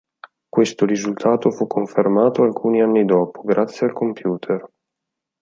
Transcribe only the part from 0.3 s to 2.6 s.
Questo risultato fu confermato